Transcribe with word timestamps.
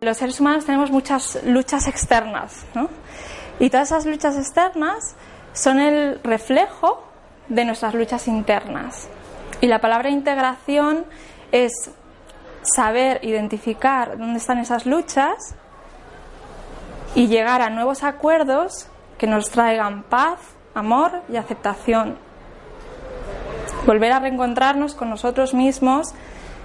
Los 0.00 0.16
seres 0.16 0.40
humanos 0.40 0.64
tenemos 0.64 0.90
muchas 0.90 1.38
luchas 1.44 1.86
externas, 1.86 2.66
¿no? 2.74 2.88
Y 3.60 3.70
todas 3.70 3.92
esas 3.92 4.06
luchas 4.06 4.36
externas 4.36 5.14
son 5.52 5.78
el 5.78 6.20
reflejo 6.24 7.04
de 7.48 7.64
nuestras 7.64 7.94
luchas 7.94 8.26
internas. 8.26 9.08
Y 9.60 9.68
la 9.68 9.80
palabra 9.80 10.10
integración 10.10 11.04
es 11.52 11.72
saber 12.62 13.20
identificar 13.22 14.18
dónde 14.18 14.38
están 14.38 14.58
esas 14.58 14.84
luchas 14.84 15.54
y 17.14 17.28
llegar 17.28 17.62
a 17.62 17.70
nuevos 17.70 18.02
acuerdos 18.02 18.88
que 19.16 19.28
nos 19.28 19.48
traigan 19.50 20.02
paz, 20.02 20.40
amor 20.74 21.22
y 21.28 21.36
aceptación. 21.36 22.31
Volver 23.86 24.12
a 24.12 24.20
reencontrarnos 24.20 24.94
con 24.94 25.10
nosotros 25.10 25.54
mismos 25.54 26.12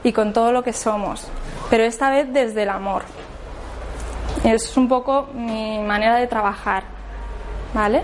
y 0.03 0.13
con 0.13 0.33
todo 0.33 0.51
lo 0.51 0.63
que 0.63 0.73
somos, 0.73 1.27
pero 1.69 1.83
esta 1.83 2.09
vez 2.09 2.31
desde 2.31 2.63
el 2.63 2.69
amor. 2.69 3.03
Es 4.43 4.77
un 4.77 4.87
poco 4.87 5.27
mi 5.33 5.79
manera 5.79 6.15
de 6.17 6.27
trabajar, 6.27 6.83
¿vale? 7.73 8.03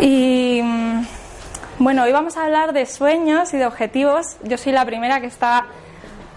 Y 0.00 0.60
mm, 0.62 1.02
bueno, 1.78 2.04
hoy 2.04 2.12
vamos 2.12 2.36
a 2.36 2.44
hablar 2.44 2.72
de 2.72 2.86
sueños 2.86 3.54
y 3.54 3.56
de 3.56 3.66
objetivos. 3.66 4.36
Yo 4.44 4.58
soy 4.58 4.72
la 4.72 4.84
primera 4.84 5.20
que 5.20 5.26
está 5.26 5.66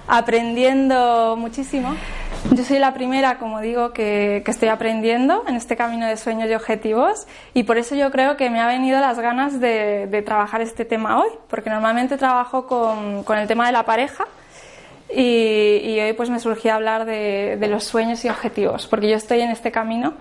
aprendiendo 0.07 1.35
muchísimo. 1.37 1.95
Yo 2.51 2.63
soy 2.63 2.79
la 2.79 2.93
primera, 2.93 3.37
como 3.37 3.61
digo, 3.61 3.93
que, 3.93 4.43
estoy 4.45 4.69
aprendiendo 4.69 5.43
en 5.47 5.55
este 5.55 5.75
camino 5.75 6.07
de 6.07 6.17
sueños 6.17 6.49
y 6.49 6.53
objetivos 6.53 7.25
y 7.53 7.63
por 7.63 7.77
eso 7.77 7.95
yo 7.95 8.11
creo 8.11 8.37
que 8.37 8.49
me 8.49 8.59
ha 8.59 8.67
venido 8.67 8.99
las 8.99 9.19
ganas 9.19 9.59
de, 9.59 10.23
trabajar 10.25 10.61
este 10.61 10.85
tema 10.85 11.19
hoy, 11.19 11.29
porque 11.49 11.69
normalmente 11.69 12.17
trabajo 12.17 12.67
con, 12.67 13.37
el 13.37 13.47
tema 13.47 13.65
de 13.67 13.71
la 13.71 13.83
pareja 13.83 14.25
y, 15.15 15.99
hoy 15.99 16.13
pues 16.13 16.29
me 16.29 16.39
surgió 16.39 16.73
hablar 16.73 17.05
de, 17.05 17.57
de 17.59 17.67
los 17.67 17.83
sueños 17.83 18.23
y 18.25 18.29
objetivos, 18.29 18.87
porque 18.87 19.09
yo 19.09 19.15
estoy 19.15 19.41
en 19.41 19.49
este 19.49 19.71
camino 19.71 20.13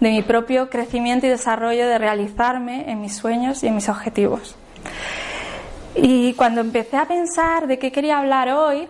de 0.00 0.10
mi 0.10 0.22
propio 0.22 0.68
crecimiento 0.68 1.26
y 1.26 1.30
desarrollo, 1.30 1.86
de 1.86 1.98
realizarme 1.98 2.90
en 2.90 3.00
mis 3.00 3.16
sueños 3.16 3.62
y 3.62 3.68
en 3.68 3.76
mis 3.76 3.88
objetivos. 3.88 4.56
Y 5.94 6.34
cuando 6.34 6.60
empecé 6.60 6.96
a 6.96 7.06
pensar 7.06 7.66
de 7.66 7.78
qué 7.78 7.92
quería 7.92 8.18
hablar 8.18 8.48
hoy, 8.50 8.88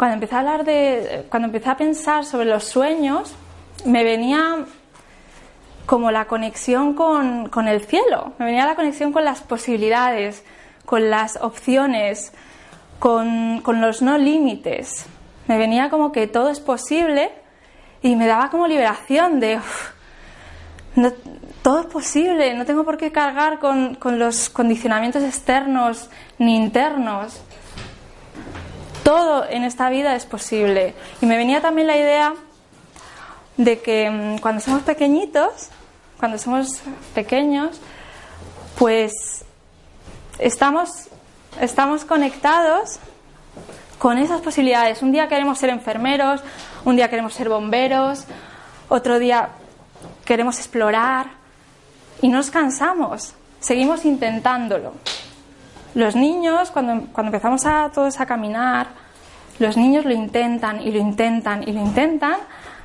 cuando 0.00 0.14
empecé 0.14 0.34
a 0.34 0.38
hablar 0.38 0.64
de, 0.64 1.26
cuando 1.28 1.44
empecé 1.44 1.68
a 1.68 1.76
pensar 1.76 2.24
sobre 2.24 2.46
los 2.46 2.64
sueños, 2.64 3.34
me 3.84 4.02
venía 4.02 4.64
como 5.84 6.10
la 6.10 6.24
conexión 6.24 6.94
con, 6.94 7.50
con 7.50 7.68
el 7.68 7.82
cielo, 7.82 8.32
me 8.38 8.46
venía 8.46 8.64
la 8.64 8.76
conexión 8.76 9.12
con 9.12 9.26
las 9.26 9.42
posibilidades, 9.42 10.42
con 10.86 11.10
las 11.10 11.36
opciones, 11.42 12.32
con, 12.98 13.60
con 13.60 13.82
los 13.82 14.00
no 14.00 14.16
límites. 14.16 15.04
Me 15.48 15.58
venía 15.58 15.90
como 15.90 16.12
que 16.12 16.26
todo 16.26 16.48
es 16.48 16.60
posible 16.60 17.30
y 18.00 18.16
me 18.16 18.26
daba 18.26 18.48
como 18.48 18.66
liberación 18.66 19.38
de 19.38 19.60
todo 21.60 21.80
es 21.80 21.86
posible, 21.88 22.54
no 22.54 22.64
tengo 22.64 22.84
por 22.84 22.96
qué 22.96 23.12
cargar 23.12 23.58
con, 23.58 23.98
los 24.18 24.48
condicionamientos 24.48 25.22
externos 25.22 26.08
ni 26.38 26.56
internos. 26.56 27.42
Todo 29.10 29.44
en 29.50 29.64
esta 29.64 29.90
vida 29.90 30.14
es 30.14 30.24
posible. 30.24 30.94
Y 31.20 31.26
me 31.26 31.36
venía 31.36 31.60
también 31.60 31.88
la 31.88 31.96
idea 31.96 32.32
de 33.56 33.80
que 33.80 34.08
mm, 34.08 34.38
cuando 34.38 34.60
somos 34.60 34.82
pequeñitos, 34.82 35.70
cuando 36.20 36.38
somos 36.38 36.80
pequeños, 37.12 37.80
pues 38.78 39.44
estamos, 40.38 41.08
estamos 41.60 42.04
conectados 42.04 43.00
con 43.98 44.16
esas 44.16 44.42
posibilidades. 44.42 45.02
Un 45.02 45.10
día 45.10 45.26
queremos 45.26 45.58
ser 45.58 45.70
enfermeros, 45.70 46.40
un 46.84 46.94
día 46.94 47.10
queremos 47.10 47.34
ser 47.34 47.48
bomberos, 47.48 48.26
otro 48.88 49.18
día 49.18 49.48
queremos 50.24 50.56
explorar, 50.58 51.26
y 52.22 52.28
nos 52.28 52.48
cansamos, 52.52 53.34
seguimos 53.58 54.04
intentándolo. 54.04 54.92
Los 55.94 56.14
niños, 56.14 56.70
cuando, 56.70 57.06
empezamos 57.16 57.66
a 57.66 57.90
todos 57.92 58.20
a 58.20 58.26
caminar, 58.26 58.88
los 59.58 59.76
niños 59.76 60.04
lo 60.04 60.12
intentan 60.12 60.80
y 60.80 60.90
lo 60.92 60.98
intentan 60.98 61.68
y 61.68 61.72
lo 61.72 61.80
intentan 61.80 62.36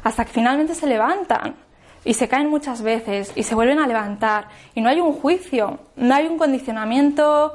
hasta 0.04 0.26
que 0.26 0.32
finalmente 0.32 0.76
se 0.76 0.88
levantan 0.88 1.56
y 2.04 2.14
se 2.14 2.28
caen 2.28 2.50
muchas 2.50 2.82
veces 2.82 3.32
y 3.36 3.44
se 3.44 3.56
vuelven 3.56 3.80
a 3.80 3.88
levantar 3.88 4.48
y 4.74 4.82
no 4.82 4.90
hay 4.90 5.00
un 5.00 5.14
juicio, 5.14 5.80
no 5.96 6.14
hay 6.14 6.28
un 6.28 6.38
condicionamiento 6.38 7.54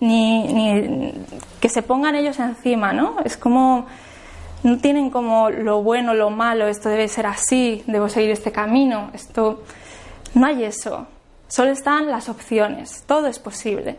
ni, 0.00 0.46
ni 0.52 1.14
que 1.60 1.68
se 1.68 1.82
pongan 1.82 2.14
ellos 2.14 2.38
encima, 2.38 2.92
¿no? 2.92 3.16
Es 3.24 3.36
como 3.36 3.86
no 4.62 4.78
tienen 4.78 5.10
como 5.10 5.50
lo 5.50 5.82
bueno, 5.82 6.14
lo 6.14 6.30
malo, 6.30 6.66
esto 6.66 6.88
debe 6.88 7.08
ser 7.08 7.26
así, 7.26 7.84
debo 7.86 8.08
seguir 8.08 8.30
este 8.30 8.52
camino, 8.52 9.10
esto 9.14 9.62
no 10.34 10.46
hay 10.46 10.64
eso. 10.64 11.06
Solo 11.46 11.70
están 11.70 12.08
las 12.08 12.28
opciones, 12.28 13.04
todo 13.06 13.28
es 13.28 13.38
posible. 13.38 13.96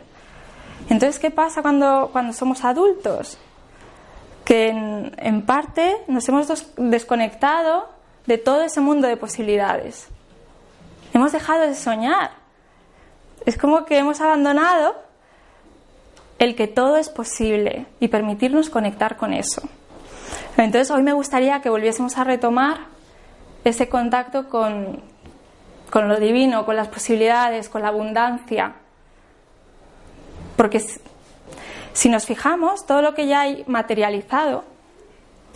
Entonces, 0.88 1.18
¿qué 1.18 1.30
pasa 1.30 1.62
cuando, 1.62 2.10
cuando 2.12 2.32
somos 2.32 2.64
adultos? 2.64 3.38
Que 4.44 4.68
en, 4.68 5.42
parte 5.42 5.96
nos 6.08 6.28
hemos 6.28 6.48
desconectado 6.76 7.88
de 8.26 8.38
todo 8.38 8.62
ese 8.62 8.80
mundo 8.80 9.06
de 9.06 9.16
posibilidades. 9.16 10.08
Hemos 11.12 11.32
dejado 11.32 11.62
de 11.62 11.74
soñar. 11.74 12.30
Es 13.46 13.56
como 13.56 13.84
que 13.84 13.98
hemos 13.98 14.20
abandonado 14.20 14.94
el 16.38 16.56
que 16.56 16.66
todo 16.66 16.96
es 16.96 17.08
posible 17.08 17.86
y 18.00 18.08
permitirnos 18.08 18.70
conectar 18.70 19.16
con 19.16 19.32
eso. 19.32 19.62
Entonces 20.56 20.90
hoy 20.90 21.02
me 21.02 21.12
gustaría 21.12 21.60
que 21.60 21.70
volviésemos 21.70 22.18
a 22.18 22.24
retomar 22.24 22.86
ese 23.64 23.88
contacto 23.88 24.48
con, 24.48 25.02
con 25.90 26.08
lo 26.08 26.18
divino, 26.18 26.64
con 26.64 26.76
las 26.76 26.88
posibilidades, 26.88 27.68
con 27.68 27.82
la 27.82 27.88
abundancia. 27.88 28.74
Porque 30.60 30.84
si 31.94 32.10
nos 32.10 32.26
fijamos, 32.26 32.84
todo 32.84 33.00
lo 33.00 33.14
que 33.14 33.26
ya 33.26 33.40
hay 33.40 33.64
materializado, 33.66 34.62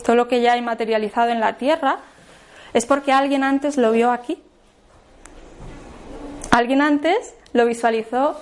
todo 0.03 0.17
lo 0.17 0.29
que 0.29 0.41
ya 0.41 0.55
hay 0.55 0.63
materializado 0.63 1.29
en 1.29 1.41
la 1.41 1.59
tierra, 1.59 1.99
es 2.73 2.87
porque 2.87 3.13
alguien 3.13 3.45
antes 3.45 3.77
lo 3.77 3.93
vio 3.93 4.13
aquí. 4.13 4.43
Alguien 6.51 6.81
antes 6.81 7.35
lo 7.53 7.67
visualizó, 7.67 8.41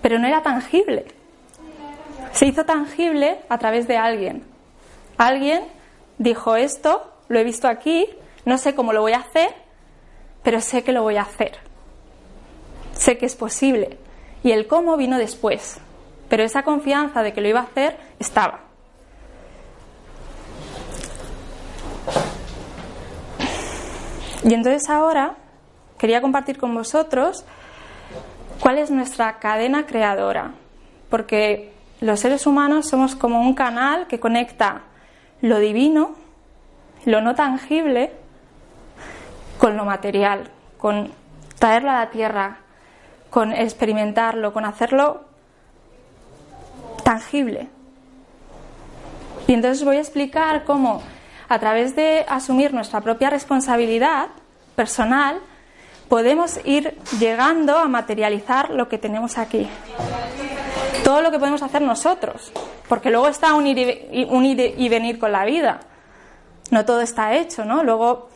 pero 0.00 0.20
no 0.20 0.28
era 0.28 0.44
tangible. 0.44 1.06
Se 2.34 2.46
hizo 2.46 2.64
tangible 2.64 3.40
a 3.48 3.58
través 3.58 3.88
de 3.88 3.96
alguien. 3.96 4.44
Alguien 5.18 5.64
dijo 6.18 6.54
esto, 6.54 7.12
lo 7.26 7.40
he 7.40 7.42
visto 7.42 7.66
aquí, 7.66 8.08
no 8.44 8.58
sé 8.58 8.76
cómo 8.76 8.92
lo 8.92 9.00
voy 9.00 9.14
a 9.14 9.22
hacer, 9.22 9.52
pero 10.44 10.60
sé 10.60 10.84
que 10.84 10.92
lo 10.92 11.02
voy 11.02 11.16
a 11.16 11.22
hacer. 11.22 11.58
Sé 12.92 13.18
que 13.18 13.26
es 13.26 13.34
posible. 13.34 13.98
Y 14.42 14.52
el 14.52 14.66
cómo 14.66 14.96
vino 14.96 15.18
después. 15.18 15.80
Pero 16.28 16.42
esa 16.44 16.62
confianza 16.62 17.22
de 17.22 17.32
que 17.32 17.40
lo 17.40 17.48
iba 17.48 17.60
a 17.60 17.64
hacer 17.64 17.96
estaba. 18.18 18.60
Y 24.42 24.54
entonces 24.54 24.88
ahora 24.88 25.36
quería 25.98 26.22
compartir 26.22 26.56
con 26.56 26.74
vosotros 26.74 27.44
cuál 28.60 28.78
es 28.78 28.90
nuestra 28.90 29.38
cadena 29.38 29.86
creadora. 29.86 30.52
Porque 31.10 31.72
los 32.00 32.20
seres 32.20 32.46
humanos 32.46 32.88
somos 32.88 33.14
como 33.14 33.40
un 33.40 33.54
canal 33.54 34.06
que 34.06 34.20
conecta 34.20 34.82
lo 35.42 35.58
divino, 35.58 36.14
lo 37.04 37.20
no 37.20 37.34
tangible, 37.34 38.12
con 39.58 39.76
lo 39.76 39.84
material, 39.84 40.50
con 40.78 41.12
traerlo 41.58 41.90
a 41.90 41.98
la 42.00 42.10
tierra, 42.10 42.59
con 43.30 43.52
experimentarlo, 43.52 44.52
con 44.52 44.64
hacerlo 44.64 45.22
tangible. 47.04 47.68
Y 49.46 49.54
entonces 49.54 49.84
voy 49.84 49.96
a 49.96 50.00
explicar 50.00 50.64
cómo, 50.64 51.02
a 51.48 51.58
través 51.58 51.96
de 51.96 52.24
asumir 52.28 52.74
nuestra 52.74 53.00
propia 53.00 53.30
responsabilidad 53.30 54.28
personal, 54.76 55.40
podemos 56.08 56.60
ir 56.64 56.98
llegando 57.18 57.78
a 57.78 57.86
materializar 57.86 58.70
lo 58.70 58.88
que 58.88 58.98
tenemos 58.98 59.38
aquí. 59.38 59.68
Todo 61.04 61.22
lo 61.22 61.30
que 61.30 61.38
podemos 61.38 61.62
hacer 61.62 61.82
nosotros, 61.82 62.52
porque 62.88 63.10
luego 63.10 63.28
está 63.28 63.54
un 63.54 63.66
ir 63.66 64.08
y, 64.12 64.88
venir 64.88 65.18
con 65.18 65.32
la 65.32 65.44
vida. 65.44 65.80
No 66.70 66.84
todo 66.84 67.00
está 67.00 67.34
hecho, 67.34 67.64
¿no? 67.64 67.82
Luego 67.82 68.28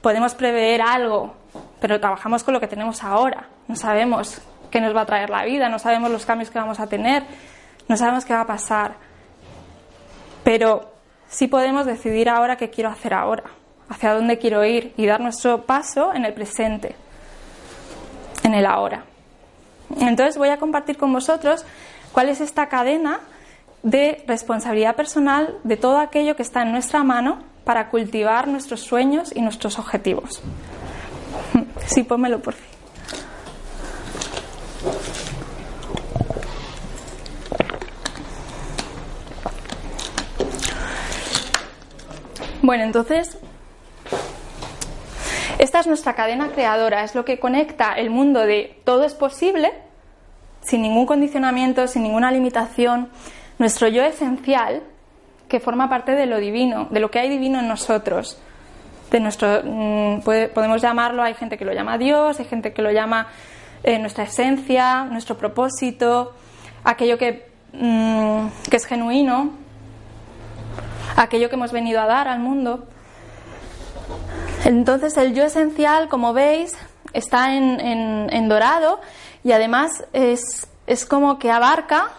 podemos 0.00 0.34
prever 0.34 0.82
algo, 0.82 1.34
pero 1.80 2.00
trabajamos 2.00 2.44
con 2.44 2.54
lo 2.54 2.60
que 2.60 2.66
tenemos 2.66 3.02
ahora. 3.04 3.48
No 3.66 3.76
sabemos 3.76 4.40
qué 4.70 4.80
nos 4.80 4.94
va 4.94 5.02
a 5.02 5.06
traer 5.06 5.30
la 5.30 5.44
vida, 5.44 5.68
no 5.68 5.78
sabemos 5.78 6.10
los 6.10 6.26
cambios 6.26 6.50
que 6.50 6.58
vamos 6.58 6.80
a 6.80 6.86
tener, 6.86 7.24
no 7.88 7.96
sabemos 7.96 8.24
qué 8.24 8.34
va 8.34 8.42
a 8.42 8.46
pasar. 8.46 8.94
Pero 10.44 10.92
sí 11.28 11.46
podemos 11.46 11.86
decidir 11.86 12.28
ahora 12.28 12.56
qué 12.56 12.70
quiero 12.70 12.90
hacer 12.90 13.14
ahora, 13.14 13.44
hacia 13.88 14.14
dónde 14.14 14.38
quiero 14.38 14.64
ir 14.64 14.92
y 14.96 15.06
dar 15.06 15.20
nuestro 15.20 15.62
paso 15.62 16.12
en 16.14 16.24
el 16.24 16.34
presente, 16.34 16.96
en 18.42 18.54
el 18.54 18.66
ahora. 18.66 19.04
Entonces 20.00 20.36
voy 20.36 20.50
a 20.50 20.58
compartir 20.58 20.98
con 20.98 21.12
vosotros 21.12 21.64
cuál 22.12 22.28
es 22.28 22.40
esta 22.40 22.68
cadena 22.68 23.20
de 23.82 24.24
responsabilidad 24.26 24.96
personal 24.96 25.56
de 25.64 25.76
todo 25.76 25.98
aquello 25.98 26.36
que 26.36 26.42
está 26.42 26.62
en 26.62 26.72
nuestra 26.72 27.04
mano 27.04 27.38
para 27.64 27.88
cultivar 27.88 28.48
nuestros 28.48 28.80
sueños 28.80 29.32
y 29.34 29.40
nuestros 29.40 29.78
objetivos. 29.78 30.42
Sí, 31.88 32.02
pónmelo 32.02 32.40
por 32.40 32.54
fin. 32.54 32.68
Bueno, 42.60 42.84
entonces, 42.84 43.38
esta 45.58 45.80
es 45.80 45.86
nuestra 45.86 46.14
cadena 46.14 46.48
creadora, 46.48 47.02
es 47.02 47.14
lo 47.14 47.24
que 47.24 47.38
conecta 47.38 47.94
el 47.94 48.10
mundo 48.10 48.40
de 48.40 48.78
todo 48.84 49.04
es 49.04 49.14
posible, 49.14 49.72
sin 50.60 50.82
ningún 50.82 51.06
condicionamiento, 51.06 51.86
sin 51.86 52.02
ninguna 52.02 52.30
limitación, 52.30 53.08
nuestro 53.58 53.88
yo 53.88 54.02
esencial, 54.02 54.82
que 55.48 55.60
forma 55.60 55.88
parte 55.88 56.12
de 56.12 56.26
lo 56.26 56.38
divino, 56.38 56.88
de 56.90 57.00
lo 57.00 57.10
que 57.10 57.20
hay 57.20 57.30
divino 57.30 57.58
en 57.58 57.68
nosotros. 57.68 58.38
De 59.10 59.20
nuestro, 59.20 59.62
mm, 59.64 60.20
podemos 60.54 60.82
llamarlo, 60.82 61.22
hay 61.22 61.34
gente 61.34 61.56
que 61.56 61.64
lo 61.64 61.72
llama 61.72 61.96
Dios, 61.98 62.38
hay 62.38 62.44
gente 62.44 62.72
que 62.72 62.82
lo 62.82 62.90
llama 62.90 63.28
eh, 63.82 63.98
nuestra 63.98 64.24
esencia, 64.24 65.04
nuestro 65.04 65.38
propósito, 65.38 66.34
aquello 66.84 67.16
que, 67.16 67.48
mm, 67.72 68.48
que 68.68 68.76
es 68.76 68.84
genuino, 68.84 69.52
aquello 71.16 71.48
que 71.48 71.54
hemos 71.54 71.72
venido 71.72 72.00
a 72.00 72.06
dar 72.06 72.28
al 72.28 72.40
mundo. 72.40 72.86
Entonces 74.64 75.16
el 75.16 75.34
yo 75.34 75.44
esencial, 75.44 76.08
como 76.08 76.32
veis, 76.32 76.76
está 77.12 77.54
en, 77.54 78.48
dorado 78.48 79.00
y 79.44 79.52
además 79.52 80.04
es, 80.12 80.68
es 80.86 81.06
como 81.06 81.38
que 81.38 81.50
abarca 81.50 82.10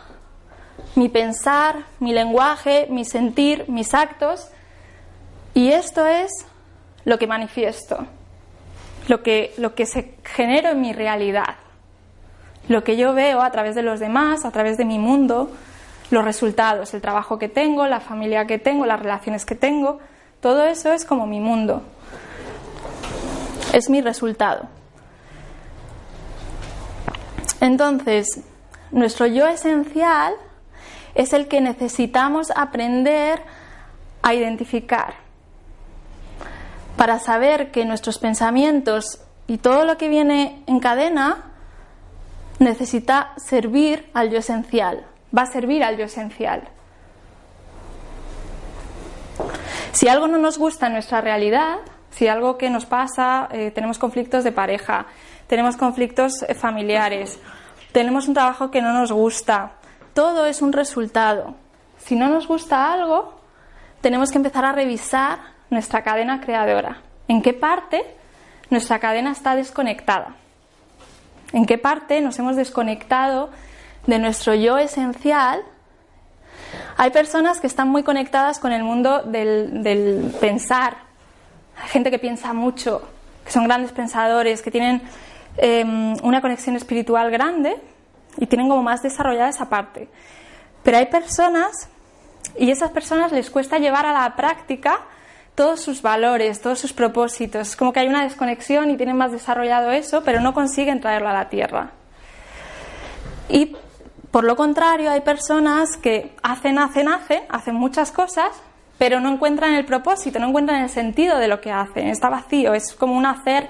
mi 0.96 1.10
pensar, 1.10 1.86
mi 2.00 2.14
lenguaje, 2.14 2.88
mi 2.90 3.06
sentir, 3.06 3.66
mis 3.68 3.94
actos 3.94 4.48
y 5.54 5.72
esto 5.72 6.06
es 6.06 6.32
lo 7.06 7.18
que 7.18 7.28
manifiesto, 7.28 8.06
lo 9.08 9.24
que, 9.24 9.54
lo 9.58 9.76
que 9.76 9.86
se 9.86 10.16
genera 10.24 10.72
en 10.72 10.82
mi 10.82 10.94
realidad, 10.94 11.56
lo 12.68 12.84
que 12.84 12.98
yo 12.98 13.14
veo 13.14 13.42
a 13.42 13.52
través 13.52 13.76
de 13.76 13.82
los 13.82 14.00
demás, 14.00 14.46
a 14.46 14.52
través 14.52 14.78
de 14.78 14.86
mi 14.86 15.00
mundo, 15.00 15.50
los 16.12 16.24
resultados, 16.24 16.94
el 16.94 17.02
trabajo 17.02 17.40
que 17.40 17.50
tengo, 17.50 17.88
la 17.88 18.00
familia 18.00 18.46
que 18.46 18.60
tengo, 18.60 18.86
las 18.86 19.00
relaciones 19.00 19.46
que 19.46 19.56
tengo, 19.56 20.00
todo 20.42 20.64
eso 20.64 20.92
es 20.94 21.06
como 21.06 21.26
mi 21.26 21.40
mundo. 21.40 21.84
Es 23.74 23.90
mi 23.90 24.02
resultado. 24.02 24.68
Entonces, 27.62 28.42
nuestro 28.92 29.28
yo 29.28 29.48
esencial 29.48 30.34
es 31.14 31.34
el 31.34 31.48
que 31.48 31.62
necesitamos 31.62 32.52
aprender 32.56 33.42
a 34.22 34.34
identificar 34.34 35.29
para 37.00 37.18
saber 37.18 37.72
que 37.72 37.86
nuestros 37.86 38.18
pensamientos 38.18 39.22
y 39.48 39.60
todo 39.60 39.86
lo 39.86 39.98
que 39.98 40.10
viene 40.10 40.62
en 40.68 40.82
cadena 40.82 41.46
necesita 42.60 43.32
servir 43.38 44.10
al 44.14 44.30
yo 44.30 44.40
esencial, 44.40 45.06
va 45.36 45.44
a 45.44 45.46
servir 45.46 45.82
al 45.82 45.96
yo 45.96 46.04
esencial. 46.04 46.68
Si 49.94 50.10
algo 50.10 50.28
no 50.28 50.40
nos 50.40 50.58
gusta 50.58 50.88
en 50.88 50.94
nuestra 50.94 51.22
realidad, 51.22 51.78
si 52.12 52.28
algo 52.28 52.58
que 52.58 52.70
nos 52.70 52.86
pasa, 52.86 53.48
eh, 53.54 53.72
tenemos 53.72 53.98
conflictos 53.98 54.44
de 54.44 54.52
pareja, 54.52 55.06
tenemos 55.48 55.78
conflictos 55.78 56.44
eh, 56.50 56.54
familiares, 56.54 57.40
tenemos 57.94 58.28
un 58.28 58.34
trabajo 58.34 58.72
que 58.72 58.82
no 58.82 58.92
nos 58.92 59.14
gusta, 59.14 59.72
todo 60.14 60.46
es 60.46 60.62
un 60.62 60.74
resultado. 60.74 61.56
Si 61.98 62.18
no 62.18 62.28
nos 62.28 62.46
gusta 62.46 62.92
algo, 62.92 63.40
tenemos 64.02 64.32
que 64.32 64.38
empezar 64.38 64.66
a 64.66 64.74
revisar 64.74 65.59
nuestra 65.70 66.04
cadena 66.04 66.42
creadora. 66.42 67.02
¿En 67.28 67.42
qué 67.42 67.54
parte 67.54 68.04
nuestra 68.70 69.00
cadena 69.00 69.32
está 69.32 69.56
desconectada? 69.56 70.36
¿En 71.54 71.66
qué 71.66 71.78
parte 71.78 72.22
nos 72.22 72.38
hemos 72.40 72.56
desconectado 72.56 73.50
de 74.10 74.20
nuestro 74.20 74.56
yo 74.56 74.78
esencial, 74.78 75.64
hay 76.98 77.12
personas 77.12 77.60
que 77.60 77.68
están 77.68 77.90
muy 77.90 78.04
conectadas 78.04 78.60
con 78.60 78.72
el 78.72 78.84
mundo 78.84 79.24
del, 79.24 80.36
pensar. 80.40 80.98
Hay 81.82 81.90
gente 81.90 82.12
que 82.12 82.20
piensa 82.20 82.54
mucho, 82.54 83.08
que 83.46 83.52
son 83.52 83.66
grandes 83.66 83.92
pensadores, 83.92 84.62
que 84.62 84.72
tienen 84.72 85.02
em, 85.58 86.16
una 86.24 86.42
conexión 86.42 86.76
espiritual 86.76 87.32
grande 87.32 87.78
y 88.38 88.48
tienen 88.48 88.68
como 88.68 88.84
más 88.84 89.02
desarrollada 89.02 89.50
esa 89.50 89.70
parte. 89.70 90.10
Pero 90.84 90.98
hay 90.98 91.06
personas, 91.06 91.90
y 92.58 92.72
esas 92.72 92.92
personas 92.92 93.32
les 93.32 93.50
cuesta 93.50 93.78
llevar 93.78 94.06
a 94.06 94.14
la 94.14 94.36
práctica 94.36 95.00
todos 95.60 95.82
sus 95.82 96.02
valores, 96.02 96.62
todos 96.62 96.80
sus 96.80 96.94
propósitos. 96.94 97.76
Como 97.76 97.92
que 97.92 98.00
hay 98.00 98.08
una 98.08 98.24
desconexión 98.24 98.92
y 98.92 98.96
tienen 98.96 99.18
más 99.18 99.34
desarrollado 99.34 99.92
eso, 99.92 100.24
pero 100.24 100.40
no 100.40 100.54
consiguen 100.54 101.02
traerlo 101.02 101.28
a 101.28 101.34
la 101.34 101.50
tierra. 101.50 101.92
Y 103.50 103.76
por 104.32 104.46
lo 104.46 104.56
contrario, 104.56 105.12
hay 105.12 105.20
personas 105.20 105.98
que 105.98 106.34
hacen, 106.44 106.80
hacen, 106.80 107.10
hacen, 107.10 107.42
hacen 107.50 107.76
muchas 107.76 108.14
cosas, 108.14 108.52
pero 108.98 109.20
no 109.20 109.34
encuentran 109.34 109.74
el 109.74 109.84
propósito, 109.84 110.40
no 110.40 110.48
encuentran 110.48 110.82
el 110.82 110.90
sentido 110.90 111.38
de 111.38 111.50
lo 111.50 111.60
que 111.60 111.74
hacen. 111.74 112.08
Está 112.08 112.30
vacío, 112.30 112.74
es 112.74 112.94
como 112.94 113.18
un 113.18 113.26
hacer, 113.26 113.68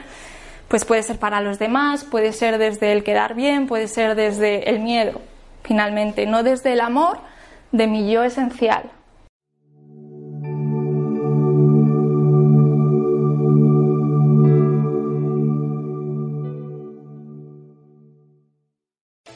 pues 0.68 0.86
puede 0.86 1.02
ser 1.02 1.18
para 1.18 1.42
los 1.42 1.58
demás, 1.58 2.04
puede 2.04 2.34
ser 2.34 2.60
desde 2.60 2.92
el 2.92 3.04
quedar 3.04 3.34
bien, 3.34 3.66
puede 3.66 3.88
ser 3.88 4.14
desde 4.14 4.70
el 4.70 4.80
miedo, 4.80 5.22
finalmente, 5.64 6.28
no 6.28 6.44
desde 6.44 6.74
el 6.74 6.82
amor 6.82 7.18
de 7.72 7.88
mi 7.88 8.12
yo 8.12 8.24
esencial. 8.24 8.92